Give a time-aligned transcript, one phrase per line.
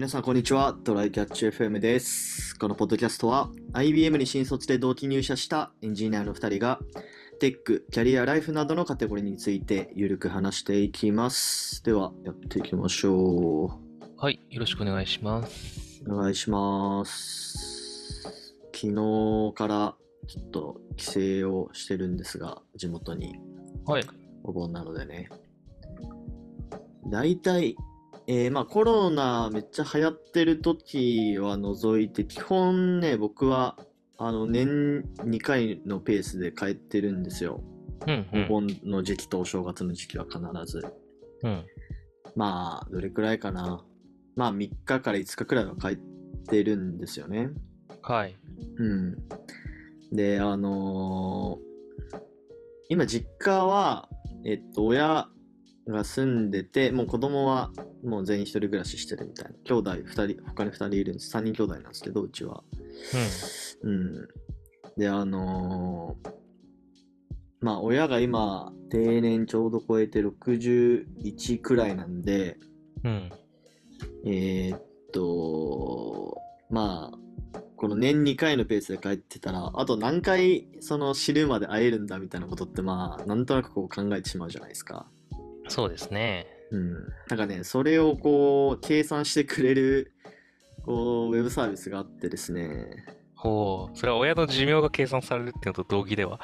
[0.00, 0.72] 皆さん、こんにちは。
[0.72, 2.58] トライキャッチ FM です。
[2.58, 6.78] このポッドキャストは、IBM に新卒で同期入社したエンジニアの2人が、
[7.38, 11.84] テック、キャリア、ライフなどのカテゴリーについて、ゆるく話していきます。
[11.84, 13.78] では、やっていきましょ
[14.16, 16.02] はい、よろしくお願いします。
[16.06, 16.14] う。
[16.14, 18.54] お願いします。
[18.74, 19.96] 昨日から、
[20.28, 21.04] ちょっと帰
[21.42, 23.38] 省をしてるんですが、地元に。
[23.84, 24.06] はい。
[24.44, 25.28] お盆なのでね。
[27.06, 27.76] 大体、
[28.32, 33.76] えーまあコロナめっちゃ流行ってる時は除いて、基本ね、僕は、
[34.18, 37.60] あの、年2回のペースで帰ってるんですよ。
[38.06, 38.44] うん、うん。
[38.44, 40.86] お盆の時期とお正月の時期は必ず。
[41.42, 41.64] うん。
[42.36, 43.84] まあ、どれくらいかな。
[44.36, 45.96] まあ、3日から5日くらいは帰っ
[46.48, 47.50] てるんですよね。
[48.00, 48.36] はい。
[48.76, 49.16] うん。
[50.12, 51.70] で、あのー
[52.88, 54.08] 今実家は、
[54.44, 55.28] えっと、親
[55.90, 57.70] が住んでて、もう子供は
[58.04, 59.58] もう全員一人暮らししてるみたいな。
[59.64, 61.30] 兄弟二人、他に二人いるんです。
[61.30, 62.62] 三人兄弟なんですけど、うちは。
[63.82, 64.28] うん。
[64.96, 66.30] で、あのー
[67.60, 72.56] まあ、親が今、定年ちょうど超えて61くらいなんで、
[73.04, 73.12] うん。
[73.12, 73.30] うん。
[74.24, 76.38] えーっと、
[76.70, 77.18] まあ、
[77.76, 85.06] この年2回のペースで帰ってたら、あと何回その死ぬまで会えるんだみたいなことって、まあ、なんとなくこう考えてしまうじゃないですか。
[85.70, 86.46] そうですね。
[86.70, 86.92] うん。
[87.28, 90.12] なんかね、それをこう、計算してくれる、
[90.84, 93.04] こう、ウェブサービスがあってですね。
[93.34, 93.96] ほう。
[93.96, 96.40] それは親の寿命が計算されるっていうのと同義では。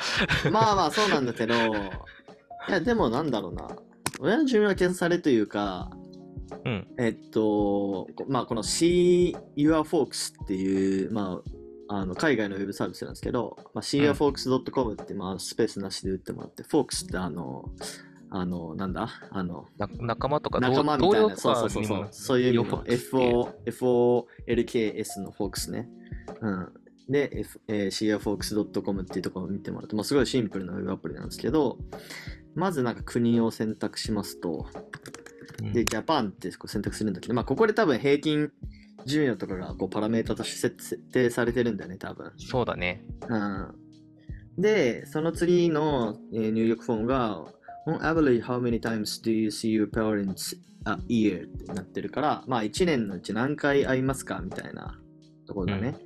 [0.50, 1.54] まあまあ、そうなんだけど、
[2.68, 3.68] いや、でもなんだろうな。
[4.18, 5.90] 親の寿命が計算されるというか、
[6.64, 6.86] うん。
[6.98, 7.40] えっと、
[8.14, 11.42] こまあ、この See Your Folks っていう、ま
[11.88, 17.64] あ、あの海外のウェブサービスなんですけど、まあ、seeyourfolks.com って、まあ、スペースなしで打ってもらって、Folks ってあの、
[18.30, 19.08] あの、なんだ？
[19.30, 25.88] あの、な仲間とか同仲間みたいな、そうそうそうそういう意味の Folks っていう FO、FOLKS の Folks ね。
[26.40, 26.68] うん。
[27.08, 31.78] で、F えー、seeyourfolks.com っていうところを見てもらうと、まあ、すごいシンプルなウェブアプリなんですけど、
[32.54, 34.66] まずなんか国を選択しますと、
[35.62, 38.50] うんで、ジャパンって選択するんだけど、まあ、ここで多分平均
[39.06, 42.32] 寿命とかがこうパラメータとして設定されてるんだよね、多分。
[42.36, 43.04] そうだね。
[43.28, 43.74] うん。
[44.58, 47.44] で、その次の、えー入力フォームが、
[47.86, 51.44] On average, how many times do you see your parents a year?
[51.44, 54.98] ってなってるから、まあ1年のうち何回会いますかみたいな
[55.46, 55.96] ところだね。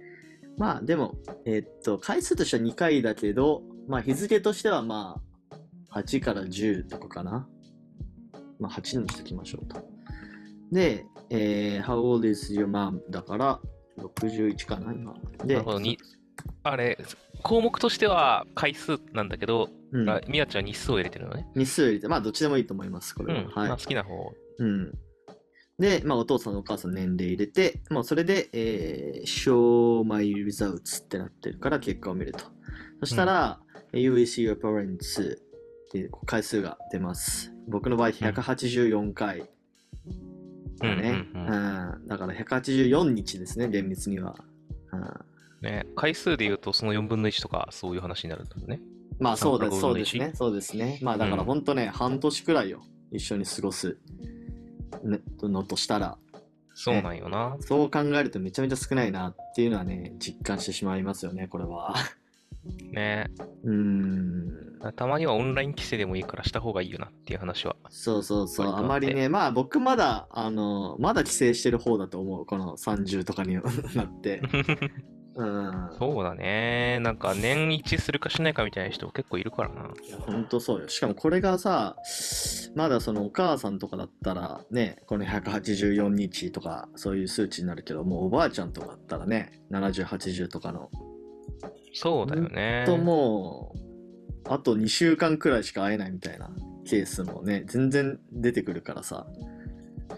[0.59, 1.15] まあでも、
[1.47, 5.21] えーっと、回数としては2回だけど、まあ日付としてはま
[5.91, 7.49] あ8から10とかかな。
[8.59, 9.83] まあ8にしておきましょうと。
[10.71, 13.01] で、えー How old is your mom?
[13.09, 13.59] だから
[13.97, 15.15] 61かな、今。
[15.47, 15.81] でなるほど。
[16.65, 16.99] に、あれ、
[17.43, 21.49] 項目としては回数なんだけど、うんあみやちゃん日数を入れてるのね。
[21.57, 23.41] 日数入れて、まあどっちでもいいと思います、これは。
[23.41, 23.47] うん。
[23.49, 23.77] はいまあ、。
[23.77, 24.33] 好きな方。
[24.59, 24.93] うん。
[25.79, 32.45] で、まあお父さんお母さん年齢入れて、もうそれで、えー show my results ってなってるから結果を見ると。
[33.01, 33.61] そしたら、
[33.93, 35.39] you will see your parents っ
[35.91, 37.53] ていう回数が出ます。
[37.69, 39.49] 僕の場合184回
[40.79, 41.27] だね。
[41.35, 44.37] ううんんうんうんだから184日ですね、厳密には。
[44.93, 45.30] うん
[45.63, 48.81] ね、回数で言うとその4分の1とかそういう話になるんだね。
[49.19, 50.99] まあそうです、3そうですね、そうですね。
[51.03, 53.99] まあだからうん本当ね、半年くらいよ、一緒に過ごす、
[55.05, 56.19] ね、のとしたら、
[56.75, 57.57] そうなんよな。
[57.61, 61.95] そう考えるとめちゃめちゃ少ないなっていうのはね、実感してしまいますよね、これは。
[62.91, 63.31] ね。
[63.65, 64.93] うーん。
[64.97, 67.77] たまにはオンライン規制でもいいからした方がいいよなっていう話は。
[67.91, 73.55] そうそうそう、あまりね、まあ僕まだ、あの、まだ帰省してる方だと思う、この30とかに
[73.95, 74.41] なって。
[75.41, 75.91] うん。
[75.99, 76.99] そうだね。
[77.01, 79.91] なんか年一するかしないかみたいな人結構いるからな。
[80.07, 80.89] いや、ほんとそうよ。
[80.89, 81.97] しかもこれがさ、
[82.75, 90.91] まだそのお母さんとかだったらね、この184日とかそういう数値になるけど、もうおばあちゃんとかだったらね、70、80とかの、
[91.95, 92.85] そうだよね。
[92.87, 96.51] ともう、あと2週間くらいしか会えないみたいな
[96.85, 99.27] ケースもね、全然出てくるからさ。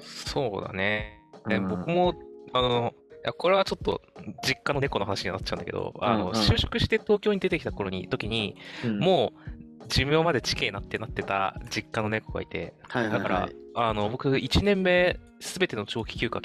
[0.01, 1.21] そうだね。
[1.47, 2.15] でうん僕も、
[2.53, 4.03] あの、いやこれはちょっと
[4.45, 9.53] 実家の猫の話になっちゃうんだけど、あの、うんうん就職して東京に出てきた頃に、時に、うんもう
[9.89, 13.57] 寿命まで地形なってなってた実家の猫がいて、はいはいだから、はい。
[13.75, 16.41] あの、僕1年目、すべての長期休暇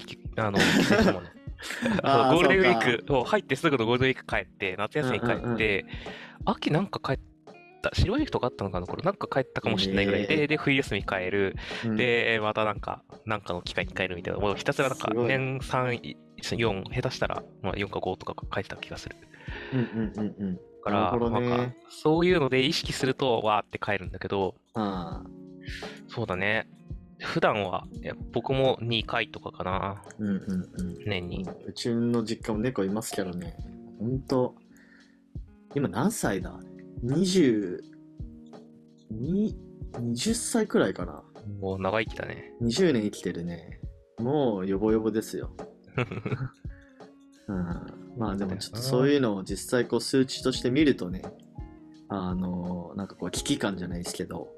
[0.45, 1.29] あの、帰省したもんね。
[2.03, 5.85] あーゴールデンウィークを入ってすぐのゴールデンウィーク帰って、夏休み帰って、うんうんうん
[6.49, 7.23] 秋なんか帰っ
[7.81, 9.03] た、シルバーウィークとかあったのかなこれ。
[9.03, 19.15] なんか帰ったかもしれないぐらいで、えで、冬休み帰る、うん、で、またなんか、なんかの機会に帰るみたいな、もうひたすらなんか年3、4、下手したら、まあ、4か5とか書いてた気がする。
[19.73, 20.55] うんうんうんうん。
[20.55, 21.47] だから、ね。
[21.49, 25.23] なんか、そういうので意識すると、わーって帰るんだけど、あ
[26.07, 26.67] そうだね。
[27.19, 27.87] 普段は
[28.31, 30.35] 僕も2回とかかな、うんうん
[30.79, 31.03] うん。
[31.05, 31.47] 年に。
[31.65, 33.55] うちの実家も猫いますけどね、
[33.99, 34.55] ほんと、
[35.75, 36.53] 今何歳だ
[37.03, 37.79] ?20、
[39.11, 39.55] に
[39.93, 41.23] 20歳くらいかな。
[41.59, 42.53] もう長生きだね。
[42.61, 43.79] 20年生きてるね。
[44.19, 45.55] もうヨボヨボですよ。
[47.47, 51.21] うん、まあでもちょっとそういうのを実際こう数値として見るとね、
[52.09, 54.49] あのなんかこう危機感じゃないですけど、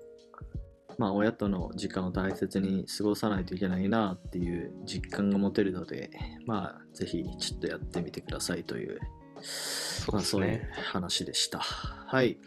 [0.97, 6.09] まあ親との時間を大切に過ごさないといけないなっていう実感が持てるので、
[6.45, 8.99] まあぜひちょっとやってみてくださいという、
[9.41, 10.69] そうですまあそういうね。
[10.91, 11.59] 話でした。
[11.59, 12.37] はい。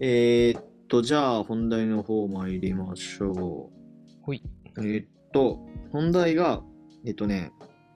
[0.00, 4.22] えー、っと、じゃあ本題の方参りましょう。
[4.22, 4.42] ほい。
[4.78, 5.60] えーっと、
[5.92, 6.62] 本題が、
[7.06, 7.52] えっとね、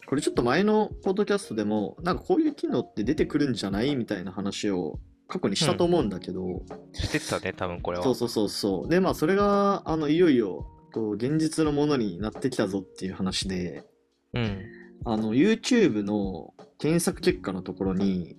[0.07, 4.99] これちょっと前のポッドキャストでも、なんかこういう機能って出てくるんじゃないみたいな話を
[5.29, 6.63] 過去にしたと思うんだけど、
[6.95, 8.05] してたね、多分これは。
[8.05, 8.89] そうそうそうそう。
[8.89, 13.85] で、まあそれが、あの、いよいよ、こう、現実のものになってきたぞっていう話で、
[14.33, 14.63] うん。
[15.05, 18.37] あの、YouTube の検索結果のところに、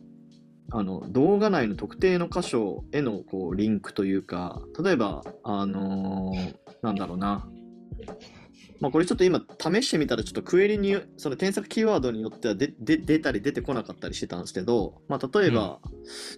[0.72, 7.46] あの、動画内の特定の箇所への、こう、リンクというか、例えば、あのーなんだろうな。
[8.80, 15.80] まあ、これちょっと今試してみたら、ちょっとクエリに、その検索キーワードによってはで出たり出てこなかったりしてたんですけど、まあ、例えば、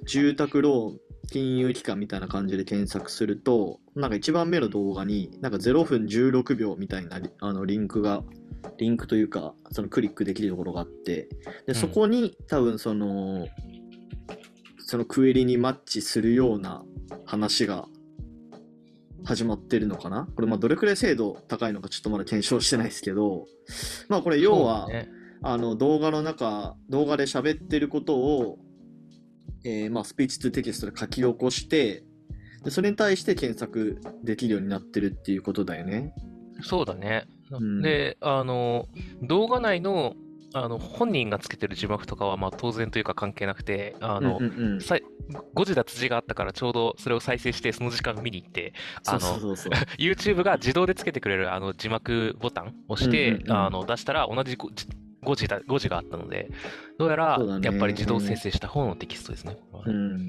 [0.07, 0.99] 住宅ローン、
[1.31, 8.23] 金融機関みたいな感じで検索すると、なんか一番目の動画に、なんか0分16秒みたいなあのリンクが、
[8.77, 11.29] リンクというか、そのクリックできるところがあって、
[11.67, 13.47] で、そこに多分その、
[14.79, 16.83] そのクエリにマッチするような
[17.25, 17.87] 話が
[19.23, 20.27] 始まってるのかな？
[20.35, 23.45] これまあどれくらい精度高いのかちょっとまだ検証してないですけど、
[24.09, 25.09] まあこれ要は、ね
[25.43, 28.59] あの動画の中、動画で喋ってることを、
[29.65, 32.03] えーまあ、スピーチトゥテキストで書き起こして、
[32.63, 36.13] でそれに対して検索できるようになってるっていうことだよね。
[36.61, 37.25] そうだね。
[37.59, 37.81] ん。
[37.81, 38.87] で、あの、
[39.21, 40.15] 動画内の、
[40.53, 45.03] あの、本人がつけてる字幕とかは、まあ当然というか関係なくて、あの、うんうんうん、さい
[45.53, 48.73] 誤字脱字があったからちょうどそれを再生してその時間見に行って、
[49.07, 49.71] あのそうそうそう。
[49.97, 54.87] YouTube が自動でつけてくれるあの字幕ボタンを押して、うんうんうんあの出したら同じごじ
[55.23, 56.49] 誤字だ誤字があったので、
[56.97, 59.57] どうやらやっぱり自動生成した方のテキストですね。
[59.71, 60.27] これはうん、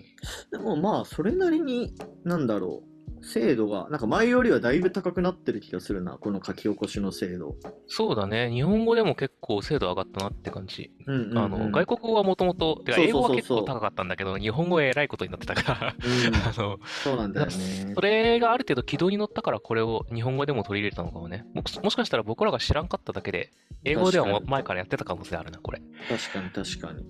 [0.50, 1.94] でもまあ、それなりに、
[2.25, 2.91] なんだろう、
[3.22, 7.54] 精度が、なんか前よりはだいぶ高くなってる気がするな、この書き起こしの精度。
[7.86, 8.50] そうだね。
[8.50, 10.92] 日本語でも結構精度上がったなって感じ。
[11.06, 17.52] うんうんうんあの外国語はもともと、英語はそうそうそう結構高かったんだけど、日本語は偉いことになってたから、うん あの、そうなんだよね
[17.94, 18.00] そ。
[18.00, 21.46] れがある程度軌道に乗ったからこれを日本語でも取り入れたのかもね。
[21.54, 23.52] ももしかしたら僕らが知らんかっただけで、
[23.84, 25.80] 英語では前からやってた可能性あるな、これ。
[26.08, 27.06] 確かに確かに。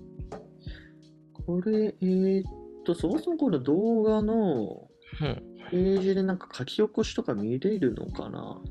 [1.45, 2.51] これ、えーっ
[2.85, 4.87] と、そもそもこの動画の
[5.21, 5.43] うん。
[5.73, 8.61] ページでなんか書き起こしとか見れるのかな？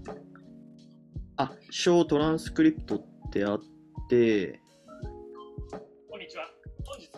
[1.36, 3.60] あ、小トランスクリプトってあっ
[4.08, 4.60] て、
[6.08, 6.44] こんにちは。
[6.84, 7.10] 本日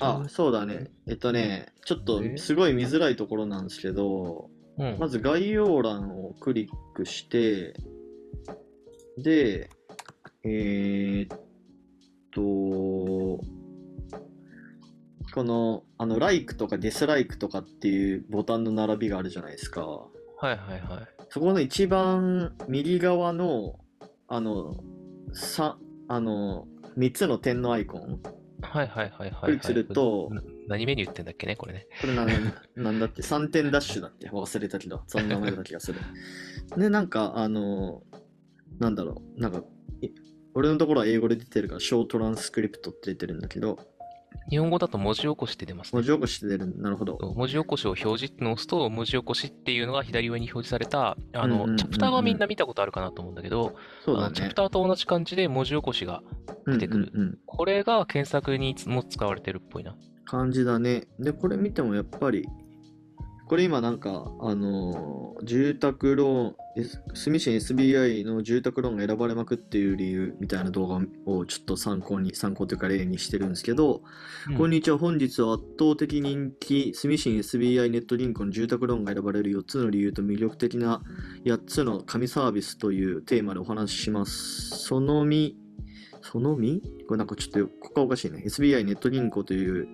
[0.00, 0.90] はあ、そうだね。
[1.06, 4.48] えっとね、ちょっとすごい見づらいところなんですけど、
[4.78, 4.96] うん。
[4.98, 7.74] まず概要欄をクリックして、
[9.18, 9.68] で、
[10.42, 11.38] えーっ
[12.30, 13.44] と、こ
[15.36, 19.84] の、あの、like とかディスライクとかっていうボタンの並びがあるじゃないですか。
[19.84, 20.08] は
[20.44, 21.08] いはいはい。
[21.30, 23.80] そこの一番右側の、
[24.28, 24.76] あの、
[25.32, 28.20] さ、あの、3つの点のアイコン。
[28.60, 29.40] はいはいはいはい、はい。
[29.42, 31.86] クリックするとな何メニューってんだっけね、これね。
[32.00, 32.28] これなん
[32.76, 36.00] なんだって、3点ダッシュだって忘れたけど、そんな名前だった気がする。
[36.76, 38.02] で、なんか、あの、
[38.78, 39.64] なんだろう、なんか、
[40.00, 40.10] い
[40.54, 43.78] 俺のところは英語で出てるから、ショートランスクリプトって出てるんだけど、
[44.50, 45.98] 日本語だと文字起こしって出ますね。
[45.98, 47.18] 文字起こしで出るなるほど。
[47.36, 54.54] 文字起こしを表示ってのを押すと、文字起こしっていうのが左上に表示された、あの、うんうんうんうんチャプターはみんな見たことあるかなと思うんだけど、そうだねチャプ。
[54.54, 56.22] ターと同じ感じで文字起こしが、
[56.66, 59.94] 出てくるうんうんうんこれが検索にも使われてるっぽいな。
[60.24, 61.06] 感じだね。
[61.18, 62.46] で、これ見てもやっぱり、
[63.48, 74.02] これ今なんか、あのー住宅ローン、住信 SBI の住宅ローンが選ばれまくっていう理由みたいな動画をちょっと参考に、参考というか例にしてるんですけど、
[74.56, 74.98] こんにちは。
[74.98, 81.02] 本日は圧倒的人気、住信 SBI ネット銀行の住宅ローンが選ばれる4つの理由と魅力的な
[81.44, 84.70] 8つの神サービスというテーマでお話しします。
[84.70, 85.56] そのみ、
[86.30, 88.42] そのみこれなんかちょっと、ここがおかしいね。
[88.44, 89.88] SBI ネット銀行という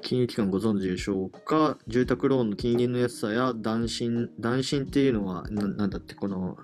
[0.00, 1.76] 金融機関ご存知でしょうか？
[1.86, 6.56] 住宅ローンの金利の安さや断信、断信っていうのは、ななんだって、この、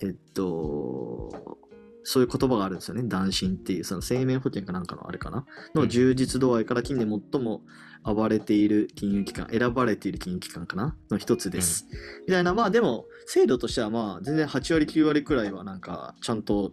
[0.00, 1.58] えっと、
[2.04, 3.02] そういう言葉があるんですよね。
[3.02, 5.44] 男心っていう、その生命保険かなんかのあれかな？
[5.74, 7.62] のうん充実度合いから近年最も
[8.04, 10.96] 暴れている金融機関、選ばれている金融機関かな？
[11.10, 11.86] の一つです。
[12.28, 16.70] みたいな、まあでも、制度としてはまあ全然8割9割くらいはなんかちゃんと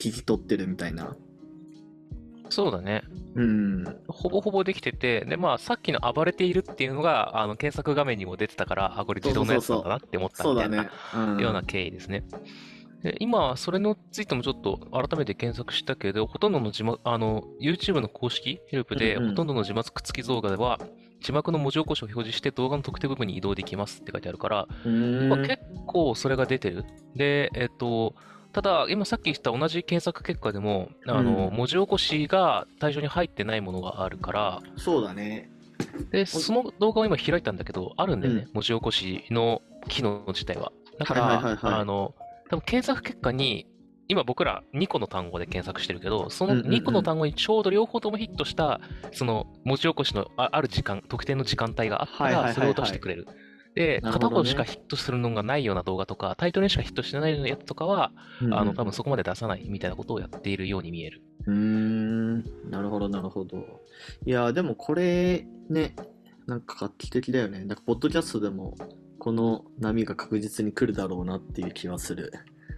[0.00, 1.16] 聞き取ってるみたいな。
[2.54, 3.02] そうだね。
[3.34, 3.84] うん。
[4.06, 10.84] ほぼほぼできてて、で、まあ、さっきの暴れているっていうのが、あの、検索画面にも出てたから、あ、これ自動のやつなんだなって思ったみたいな
[11.40, 12.24] ような経緯ですね。
[13.02, 20.78] で今、それについてもちょっと改めて検索したけど、ほとんどの字幕、あの、YouTube の公式ヘルプで、ほとんどの字幕付き動画では、
[21.20, 24.66] 字幕の文字起こしを表示して動画の特定部分に移動できますって書いてあるから、
[25.28, 26.84] まあ、結構それが出てる。
[27.14, 28.14] で、えっと、
[28.54, 35.50] ただ、今さっき言った同じ検索結果でも、あの、うん文字起こしが対象に入ってないものがあるから、そうだね。
[36.12, 40.72] で、その動画を今開いたんだけど、あるんだよね、う文字起こしの機能自体は。
[41.00, 42.14] だから、はいはいはいはいあの、
[42.48, 43.66] 多分検索結果に、
[44.06, 48.80] 今僕ら2個の単語で検索してるけど、そのうんうんうん2個の単語にちょうど両方ともヒットした、
[49.12, 53.26] その文字起こしのあある時間、特定の時間帯があったら、はいはいはいはいそれを出してくれる。
[53.26, 58.12] で、片なるほどね方しかヒットするのがないような動画とか、タイトルにしかヒットしてないようなやつとかは、
[58.52, 61.22] あの、多分そこまで出さないみたいなことをやっているように見える。
[61.46, 63.58] うーん、なるほど、なるほど。
[64.24, 65.96] いや、でもこれ、ね、
[66.46, 67.64] なんか画期的だよね。
[67.64, 68.74] なんか、ポッドキャストでも、
[69.18, 72.32] この波が確実に来るだろうなっていう気はする。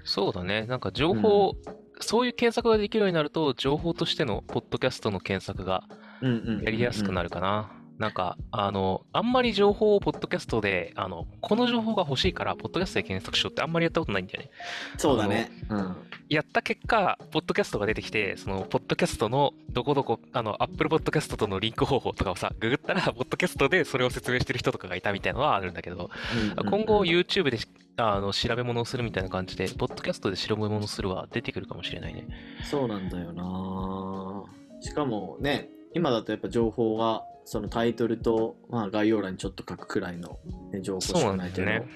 [0.04, 0.66] そうだね。
[0.66, 1.56] なんか情報、
[2.00, 5.84] そういう検索ができるようになると、情報としてのポッドキャストの検索が
[6.22, 7.75] うんうんうんうんやりやすくなるかな。
[7.98, 14.50] なんか、あの、あんまり情報をポッドキャストで、あの、この情報が欲しいから、ポッドキャストで検索しようってあんまりやったことないんだよね。
[14.98, 15.50] そうだね。
[15.70, 15.96] うん。
[16.28, 26.10] やった結果、ポッドキャストが出てきて、その、ポッドキャストのどこどこ、あの、アップルポッドキャストとのリンク方法とかをさ、ググったら、ポッドキャストでそれを説明してる人とかがいたみたいなのはあるんだけど、
[26.56, 27.66] 今後 YouTube でし
[27.98, 32.26] あの調べ物をするみたいな感じで、ポッドキャストで調べ物をするは出てくるかもしれないね。
[32.62, 34.44] そうなんだよな
[34.82, 40.38] しかもね、今だとやっぱ情報が、そのタイトルと、まあ、概要欄にちょっと書くくらいの、
[40.72, 41.88] ね、情報しかないけど、ね。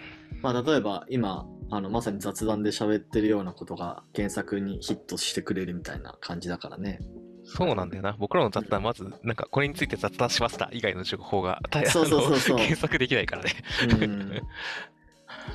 [0.43, 7.01] まあ、例えば今、あのまさに雑談で喋ってるようなことが検索にヒットしてくれるみたいな感じだからね。
[7.45, 8.15] そうなんだよな。
[8.17, 13.51] 僕らの雑談、まず、なんか、これについて雑談しました以外の情報が、たそうそうそうそう検索できないからね。
[13.91, 14.43] うん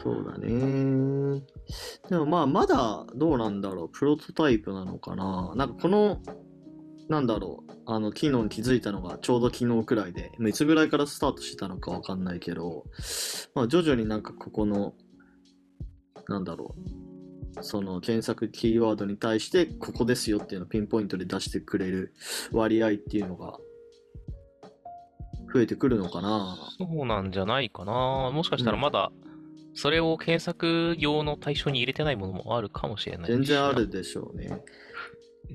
[0.03, 1.41] そうだね。
[2.09, 3.89] でもまあ、まだどうなんだろう。
[3.89, 5.53] プロトタイプなのかな。
[5.55, 6.19] なんかこの、
[7.07, 7.71] なんだろう。
[7.85, 12.85] あの、機能に気づいたのがちょうど昨日くらいで、まあいつぐらいからスタートしてたのかわかんないけど、
[13.53, 14.93] まあ、徐々になんかここの、
[16.27, 17.63] なんだろう。
[17.63, 22.13] その検索キーワードに対して、ここですよっていうのをピンポイントで出してくれる
[22.51, 23.57] 割合っていうのが、
[25.53, 26.57] 増えてくるのかな。
[26.77, 28.29] そうなんじゃないかな。
[28.33, 29.11] もしかしたらまだ、
[29.73, 34.61] それを検索用の対象に入れてないものもあるかもしれないし全然あるでしょうね。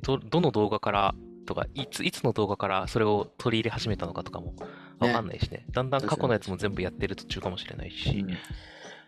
[0.03, 1.15] ど、どの動画から
[1.51, 4.55] とか、いつ、いつの動画からそれを取り入れ始めたのかとかも
[5.01, 5.67] わかんないしね。
[5.73, 8.21] だんだん過去のやつも全部やってる途中かもしれないし。
[8.21, 8.25] い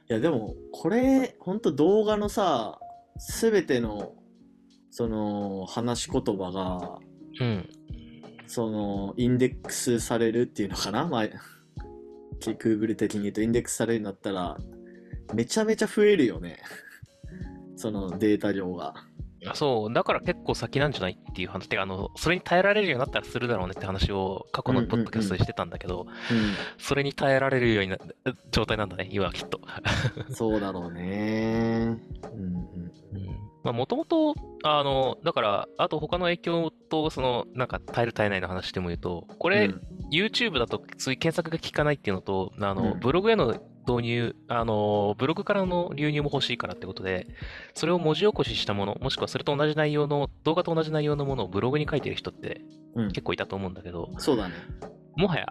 [0.08, 2.80] やでもこれほんと動画のさ
[3.40, 4.14] 全ての
[4.90, 6.98] その話し言葉が
[7.40, 7.68] うん。
[8.48, 11.06] そのインデックスされるっていうのかな？
[11.06, 11.24] まあ
[12.40, 14.58] Google 的に言うとインデックスされるんだったら
[15.32, 16.58] めちゃめちゃ増えるよね
[17.76, 18.94] そのデータ量が
[19.54, 26.06] そう、だから結構先なんじゃないっていう話で、あの、それに耐えられるようになったらするだろうねって話を過去のポッドキャストでしてたんだけど、
[26.78, 27.98] それに耐えられるようにな
[28.50, 29.60] 状態なんだね、今はきっと。
[30.28, 31.98] う んそうだろうね。
[32.32, 32.92] うんうん
[33.64, 34.34] まあ、もともと、
[34.64, 39.80] あの、だから、あと他の影響と、その、なんか、耐える耐えないの話でも言うと、これ、うん。
[40.10, 43.00] YouTube だと、そういう検索が効かないっていうのと、あの、うん。
[43.00, 43.54] ブログへの
[43.86, 47.26] 導入、あの、ブログからの流入も欲しいからってことで、
[47.74, 52.62] それを文字起こししたもの、もしくはそれと同じ内容の、動画と同じ内容のものをブログに書いてる人って
[52.94, 53.08] うん。
[53.08, 54.54] 結構いたと思うんだけど、そうだね
[55.16, 55.46] もはや、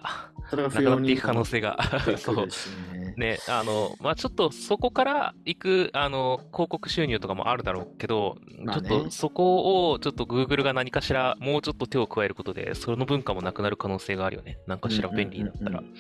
[0.50, 1.78] それがなくな不要にっていく可能性が、
[2.18, 14.58] そうねね、あの、まあ、ちょっとそこから行く、あの、広告収入とかもあるだろうけど、まあねちょっとそこを、ちょっと Google が何かしら、もうちょっと手を加えることで、その文化もなくなる可能性があるよね。
[14.68, 15.94] なんかしら便利になったらうんうん。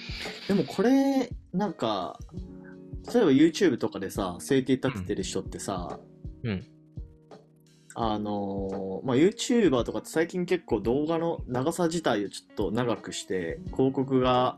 [0.47, 2.19] でもこれなんか
[3.13, 5.99] 例えば YouTube とかでさ生計立ててる人ってさ、
[6.43, 6.65] うん。
[7.95, 14.57] あのーまあ、YouTuber とかって最近結構動画の長さ自体をちょっと長くして広告が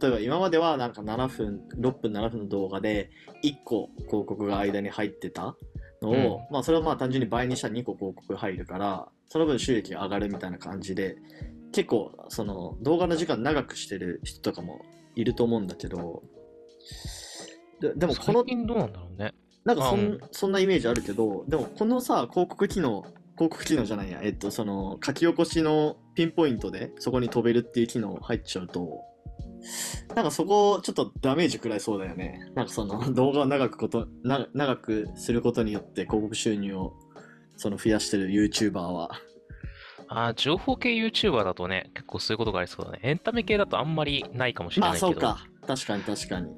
[0.00, 3.10] 例えば今まではなんか7分6分7分の動画で
[3.44, 5.56] 1個広告が間に入ってた
[6.02, 11.16] のを、まあそれをまあ単純に倍にしたら2個広告入るからその分収益が上がるみたいな感じで
[11.72, 14.82] 結構その動画の時間長くしてる人とかも
[15.14, 16.22] いると思うんだけど
[17.80, 19.34] ででもこの最近どうなんだろうね。
[19.64, 23.02] なんかそん,、うんそんなイメージあるけど、でもこのさ、広告機能、
[23.36, 29.04] 広告機能じゃないや、えっと、その書き起こしのピンポイントでそこに飛べるっていう機能入っちゃうと、
[30.14, 32.50] なんかそこちょっとダメージ食らいそうだよね。
[32.54, 36.94] なんかその 動画を長くことな長くすることによって広告収入を
[37.56, 39.10] その増やしてる YouTuber は。
[40.10, 43.00] あー情報系 YouTuber だとね、結構そういうことがありそうだね。
[43.02, 45.08] エンタメ系だとあんまりないかもしれまないけど。
[45.08, 45.44] あそうか。
[45.66, 46.48] 確かに確かに。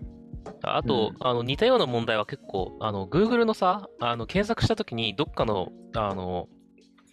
[0.62, 1.16] あと、うん。
[1.20, 6.48] あの似たような問題は結構、あの Google のさ、あの検索したときに、どっかのあの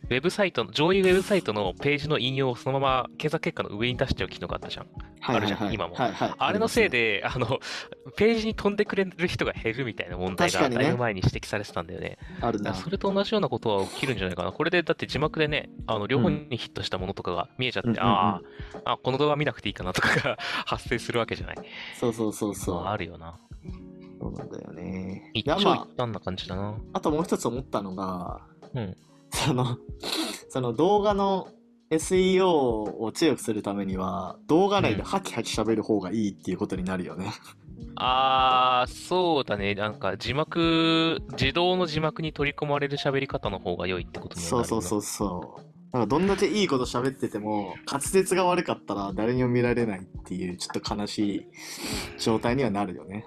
[0.09, 4.85] ウェブサイトの、上位ウェブサイトのページの引用をそのまま検索結果の上に出しちゃう機能があったじゃん。
[4.85, 5.69] はいはいあるじゃはい。
[5.71, 7.19] ん今もはいはい、あれのせいで。
[7.19, 7.59] で、あの、
[8.15, 12.17] ページに飛んでくれる人が減るみたいな問題がだいぶ前に指摘されてたんだよね。
[12.39, 12.73] あるな。
[12.73, 14.51] それと同じようなことは起きるんじゃないかな。
[14.53, 18.07] これでだって字幕でね、あの両方にヒットしたものとかが見えちゃって、うんうんうん
[18.85, 21.57] あこの動画見なくていいかなとかが 発生するわけじゃない。
[21.99, 22.75] そうそうそうそう。
[22.83, 23.37] まああるよな。
[24.19, 25.31] そうなんだよね。
[25.33, 26.69] 一いやま長一短な感じだな。
[26.69, 28.41] あ、あともう一つ思ったのが、
[28.73, 28.97] うん。
[29.31, 29.77] その、
[30.49, 31.49] その動画の
[31.89, 37.31] SEO を強くするためには、動画内でハキハキ喋る方がいいっていうことになるよね。
[37.95, 39.73] あー、そうだね。
[39.75, 45.67] なんか字幕、自動の字幕に取り込まれる喋り方の方が良いってことにはなるよなそうそうそうそう。
[45.93, 51.47] なんかどんだけいいこと喋ってても、滑舌が悪かったら誰にも見られないっていう、ちょっと悲しい
[52.19, 53.25] 状態にはなるよね。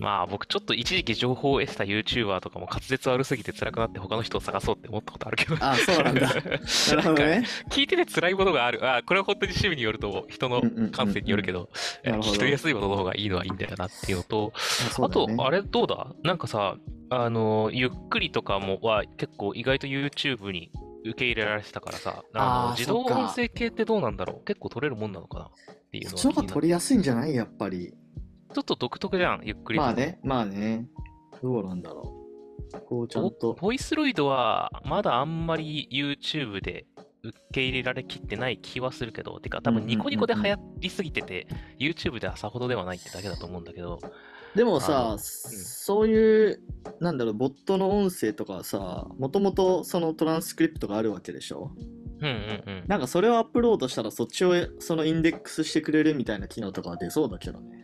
[0.00, 5.56] まあ僕ちょっと一時期情報を得てた YouTuber とかも滑舌悪すぎて辛くなって他の人を探そうって思ったことあるけど。
[5.60, 6.20] あそうなんだ。
[6.32, 7.44] なるほどね。
[7.68, 8.80] 聞いてて辛いものがある。
[8.82, 11.68] あこれは本当に趣味によると、人の感性によるけど、
[12.02, 15.44] 聞き取りやすいものの方がいいのはいいんだよなっていうのと、あと、そうだよね。
[15.44, 16.06] あれどうだ？
[16.22, 16.76] なんかさ、
[17.10, 20.70] あの、ゆっくりとかもは結構意外と YouTube に
[21.04, 24.44] 受け入れられてたからさ、あの自動音声系ってどうなんだろう？
[24.46, 25.44] 結構取れるもんなのかな？
[25.72, 27.34] っていうのそっちの方が取りやすいんじゃない？
[27.34, 27.92] やっぱり。
[28.52, 30.88] ちょっと独特じゃん、ゆっくりとまあね、まあね。
[31.42, 32.16] どうなんだろ
[32.72, 32.80] う。
[32.86, 33.54] こうちゃんボと。
[33.54, 36.86] ボイスロイドはまだあんまり YouTube で
[37.22, 41.46] 受け入れられきってない気はするけど、てか多分ニコニコで流行りすぎてて、
[41.78, 43.98] YouTube ではさほどではないってだけだと思うんだけど、
[44.54, 46.60] でもあさ、そういう、
[46.98, 51.70] なんだろう、ボットの音声とかはさ、もともとそのトランスクリプトがあるわけでしょ？
[52.20, 52.84] うんうんうん。
[52.86, 57.79] なんかそれをアップロードしたらそっちをそのインデックスしてくれるみたいな機能とかは出そうだけどね。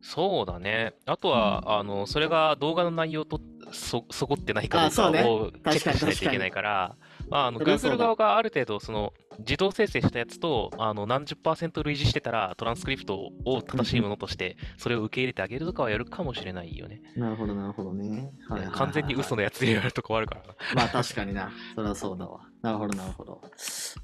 [0.00, 0.94] そうだね。
[1.06, 3.40] あとは、あの、それが動画の内容と
[3.72, 6.96] そ、そこってないかどうかをチェックしないといけないから、
[7.30, 17.00] まあ、あの、Google 側がある程度、その、自動生成したやつと、あの、何十パーセント類似してたら、トランスクリプトを正しいものとして、それを受け入れてあげるとかはやるかもしれないよね。
[17.16, 18.08] なるほど、なるほどね。
[18.08, 20.54] はいはいはいはい完全に嘘のやつでやるとこあるからな。
[20.74, 21.50] まあ確かにな。
[21.74, 22.40] それはそうだわ。
[22.62, 23.40] なるほど、なるほど。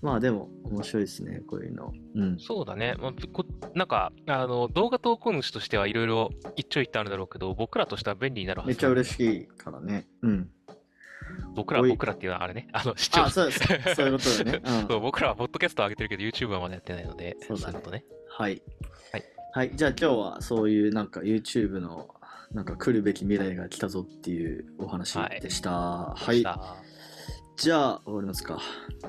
[0.01, 1.93] まあでも、面白いですね、こういうの。
[2.15, 2.39] うん。
[2.39, 2.95] そうだね。
[2.99, 10.07] まあ、こなんか、あの、動画投稿主としてはいろいろ一長一短あるだろうけど、僕らとしては便利になるはずめっちゃ嬉しいからね。
[10.23, 10.51] うん。
[11.55, 12.69] 僕ら、僕らっていうのはあれね。
[12.73, 13.61] あの、視聴あ、そうです。
[13.95, 14.61] そういうことだね。
[14.91, 15.01] うん。
[15.01, 18.05] 僕らはポッドキャストを上げてるけど、YouTube はまだやってないので、そうだねいうことね。
[18.29, 18.63] はい。
[19.13, 19.25] はい。
[19.53, 19.71] はい。
[19.75, 22.09] じゃあ今日はそういうなんか YouTube の
[22.53, 26.15] なんか来るべき未来が来たぞっていうお話でした。
[26.17, 26.43] はい。
[26.43, 26.77] さ
[27.57, 28.55] じゃあ終わりますか。
[28.55, 28.61] は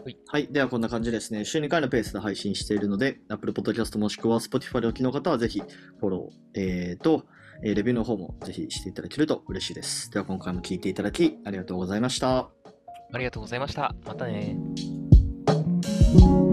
[0.07, 0.17] い。
[0.27, 0.47] はい。
[0.47, 1.45] ではこんな感じですね。
[1.45, 5.61] 週2回のペースで配信しているので、Apple Podcast もしくは Spotify でお聞きの方はぜひ
[5.99, 7.25] フォロー、えー、と、
[7.63, 10.09] えーレビューの方もぜひしていただけると嬉しいです。
[10.11, 12.49] では今回も聴いていただきありがとうございました。
[13.13, 13.95] ありがとうございました。
[14.05, 14.57] またね。
[15.45, 16.44] thank you